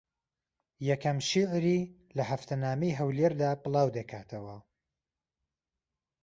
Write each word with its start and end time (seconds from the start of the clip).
یەکەم 0.89 1.17
شیعری 1.29 1.79
لە 2.17 2.23
ھەفتەنامەی 2.31 2.97
ھەولێردا 2.99 3.51
بڵاو 3.63 3.89
دەکاتەوە 3.97 4.57